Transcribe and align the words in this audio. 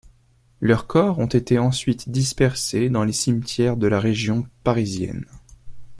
Leurs 0.61 0.87
corps 0.87 1.19
ont 1.19 1.27
été 1.27 1.59
ensuite 1.59 2.09
dispersés 2.09 2.89
dans 2.89 3.03
les 3.03 3.13
cimetières 3.13 3.77
de 3.77 3.85
la 3.85 3.99
région 3.99 4.47
parisienne. 4.63 5.27